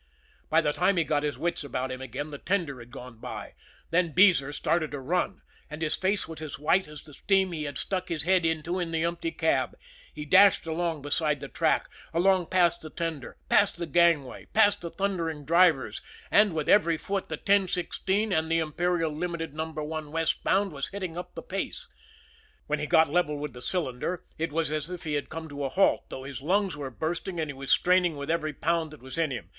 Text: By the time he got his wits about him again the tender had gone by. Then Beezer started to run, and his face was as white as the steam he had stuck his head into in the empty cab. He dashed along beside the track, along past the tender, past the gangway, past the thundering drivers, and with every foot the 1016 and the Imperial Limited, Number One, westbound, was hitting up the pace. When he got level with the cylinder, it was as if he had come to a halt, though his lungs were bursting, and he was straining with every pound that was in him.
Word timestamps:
By 0.49 0.61
the 0.61 0.73
time 0.73 0.97
he 0.97 1.03
got 1.03 1.21
his 1.21 1.37
wits 1.37 1.63
about 1.63 1.91
him 1.91 2.01
again 2.01 2.31
the 2.31 2.39
tender 2.39 2.79
had 2.79 2.89
gone 2.89 3.19
by. 3.19 3.53
Then 3.91 4.13
Beezer 4.13 4.51
started 4.51 4.89
to 4.89 4.99
run, 4.99 5.43
and 5.69 5.83
his 5.83 5.93
face 5.93 6.27
was 6.27 6.41
as 6.41 6.57
white 6.57 6.87
as 6.87 7.03
the 7.03 7.13
steam 7.13 7.51
he 7.51 7.65
had 7.65 7.77
stuck 7.77 8.09
his 8.09 8.23
head 8.23 8.43
into 8.43 8.79
in 8.79 8.89
the 8.89 9.03
empty 9.03 9.29
cab. 9.29 9.77
He 10.11 10.25
dashed 10.25 10.65
along 10.65 11.03
beside 11.03 11.39
the 11.39 11.47
track, 11.49 11.87
along 12.15 12.47
past 12.47 12.81
the 12.81 12.89
tender, 12.89 13.37
past 13.47 13.77
the 13.77 13.85
gangway, 13.85 14.47
past 14.53 14.81
the 14.81 14.89
thundering 14.89 15.45
drivers, 15.45 16.01
and 16.31 16.55
with 16.55 16.67
every 16.67 16.97
foot 16.97 17.29
the 17.29 17.35
1016 17.35 18.33
and 18.33 18.51
the 18.51 18.57
Imperial 18.57 19.11
Limited, 19.11 19.53
Number 19.53 19.83
One, 19.83 20.11
westbound, 20.11 20.71
was 20.71 20.87
hitting 20.87 21.15
up 21.15 21.35
the 21.35 21.43
pace. 21.43 21.93
When 22.65 22.79
he 22.79 22.87
got 22.87 23.11
level 23.11 23.37
with 23.37 23.53
the 23.53 23.61
cylinder, 23.61 24.23
it 24.39 24.51
was 24.51 24.71
as 24.71 24.89
if 24.89 25.03
he 25.03 25.13
had 25.13 25.29
come 25.29 25.47
to 25.49 25.63
a 25.63 25.69
halt, 25.69 26.05
though 26.09 26.23
his 26.23 26.41
lungs 26.41 26.75
were 26.75 26.89
bursting, 26.89 27.39
and 27.39 27.51
he 27.51 27.53
was 27.53 27.69
straining 27.69 28.15
with 28.15 28.31
every 28.31 28.53
pound 28.53 28.89
that 28.89 29.03
was 29.03 29.19
in 29.19 29.29
him. 29.29 29.49